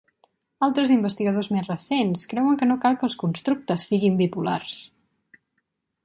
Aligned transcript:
Altres 0.67 0.91
investigadors 0.93 1.49
més 1.55 1.67
recents 1.71 2.23
creuen 2.31 2.57
que 2.61 2.67
no 2.69 2.77
cal 2.85 2.97
que 3.01 3.07
els 3.09 3.17
constructes 3.25 3.85
siguin 3.91 4.17
bipolars. 4.23 4.79